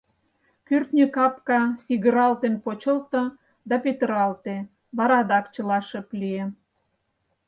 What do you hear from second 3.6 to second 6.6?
да петыралте, вара адак чыла шып лие.